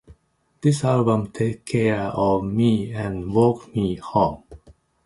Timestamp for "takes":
1.29-1.71